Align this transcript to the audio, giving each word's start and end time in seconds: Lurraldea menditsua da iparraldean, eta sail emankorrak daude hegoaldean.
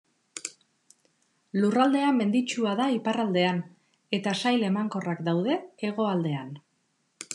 Lurraldea 1.65 2.07
menditsua 2.21 2.73
da 2.79 2.87
iparraldean, 2.95 3.61
eta 4.19 4.33
sail 4.41 4.67
emankorrak 4.71 5.23
daude 5.29 5.59
hegoaldean. 5.89 6.51